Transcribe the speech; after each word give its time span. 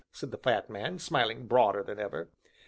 said 0.11 0.31
the 0.31 0.37
fat 0.39 0.67
man, 0.67 0.97
smiling 0.97 1.45
broader 1.45 1.83
than 1.83 1.99
ever. 1.99 2.31